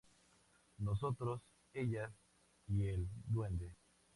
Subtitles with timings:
[0.79, 1.43] Nosotros,
[1.73, 2.11] ellas
[2.65, 3.75] y el duende.